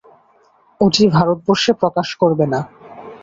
[0.81, 2.59] ওটি ভারতবর্ষে প্রকাশ করবে না।